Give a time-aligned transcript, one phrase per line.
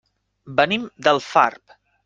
[0.61, 1.79] Venim d'Alfarb.